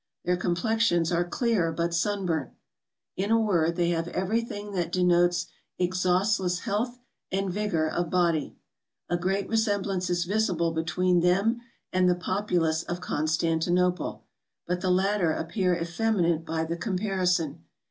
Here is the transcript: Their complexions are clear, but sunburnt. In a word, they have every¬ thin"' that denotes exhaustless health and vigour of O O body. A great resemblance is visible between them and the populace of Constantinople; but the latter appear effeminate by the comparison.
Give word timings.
Their 0.25 0.35
complexions 0.35 1.11
are 1.11 1.23
clear, 1.23 1.71
but 1.71 1.93
sunburnt. 1.93 2.53
In 3.17 3.29
a 3.29 3.39
word, 3.39 3.75
they 3.75 3.89
have 3.91 4.07
every¬ 4.07 4.47
thin"' 4.47 4.71
that 4.71 4.91
denotes 4.91 5.45
exhaustless 5.77 6.61
health 6.61 6.97
and 7.31 7.51
vigour 7.53 7.87
of 7.87 8.05
O 8.05 8.07
O 8.07 8.09
body. 8.09 8.55
A 9.11 9.17
great 9.17 9.47
resemblance 9.47 10.09
is 10.09 10.25
visible 10.25 10.71
between 10.71 11.19
them 11.19 11.61
and 11.93 12.09
the 12.09 12.15
populace 12.15 12.81
of 12.81 12.99
Constantinople; 12.99 14.23
but 14.65 14.81
the 14.81 14.89
latter 14.89 15.33
appear 15.33 15.79
effeminate 15.79 16.45
by 16.47 16.63
the 16.65 16.77
comparison. 16.77 17.65